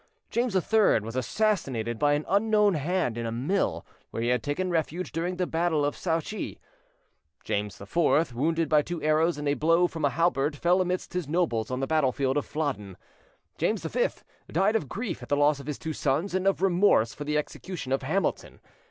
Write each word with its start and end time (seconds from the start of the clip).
James 0.31 0.55
III 0.55 1.01
was 1.01 1.15
assassinated 1.15 1.99
by 1.99 2.13
an 2.13 2.25
unknown 2.27 2.73
hand 2.73 3.19
in 3.19 3.27
a 3.27 3.31
mill, 3.31 3.85
where 4.09 4.23
he 4.23 4.29
had 4.29 4.41
taken 4.41 4.71
refuge 4.71 5.11
during 5.11 5.35
the 5.35 5.45
battle 5.45 5.85
of 5.85 5.95
Sauchie. 5.95 6.57
James 7.43 7.79
IV, 7.79 8.33
wounded 8.33 8.67
by 8.67 8.81
two 8.81 8.99
arrows 9.03 9.37
and 9.37 9.47
a 9.47 9.53
blow 9.53 9.85
from 9.85 10.03
a 10.03 10.09
halberd, 10.09 10.55
fell 10.55 10.81
amidst 10.81 11.13
his 11.13 11.27
nobles 11.27 11.69
on 11.69 11.81
the 11.81 11.85
battlefield 11.85 12.35
of 12.35 12.47
Flodden. 12.47 12.97
James 13.59 13.83
V 13.85 14.07
died 14.51 14.75
of 14.75 14.89
grief 14.89 15.21
at 15.21 15.29
the 15.29 15.37
loss 15.37 15.59
of 15.59 15.67
his 15.67 15.77
two 15.77 15.93
sons, 15.93 16.33
and 16.33 16.47
of 16.47 16.63
remorse 16.63 17.13
for 17.13 17.23
the 17.23 17.37
execution 17.37 17.91
of 17.91 18.01
Hamilton. 18.01 18.59